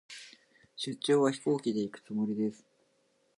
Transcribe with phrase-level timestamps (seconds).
[0.77, 2.65] 出張は、飛行機で行くつもりです。